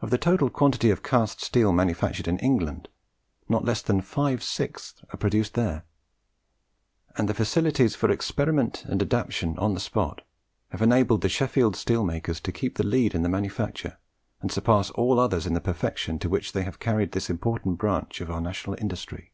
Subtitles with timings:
[0.00, 2.88] Of the total quantity of cast steel manufactured in England,
[3.48, 5.84] not less than five sixths are produced there;
[7.16, 10.22] and the facilities for experiment and adaptation on the spot
[10.70, 13.98] have enabled the Sheffield steel makers to keep the lead in the manufacture,
[14.40, 18.20] and surpass all others in the perfection to which they have carried this important branch
[18.20, 19.30] of our national industry.